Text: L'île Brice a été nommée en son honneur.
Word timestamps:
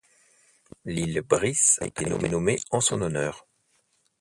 L'île 0.83 1.21
Brice 1.21 1.77
a 1.79 1.85
été 1.85 2.05
nommée 2.05 2.59
en 2.71 2.81
son 2.81 3.03
honneur. 3.03 3.45